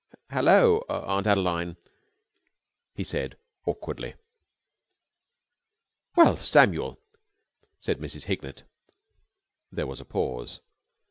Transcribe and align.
"Hallo, 0.31 0.83
Aunt 0.89 1.27
Adeline!" 1.27 1.77
he 2.95 3.03
said 3.03 3.37
awkwardly. 3.67 4.15
"Well, 6.15 6.37
Samuel!" 6.37 6.97
said 7.79 7.99
Mrs. 7.99 8.23
Hignett. 8.23 8.63
There 9.71 9.85
was 9.85 10.01
a 10.01 10.05
pause. 10.05 10.61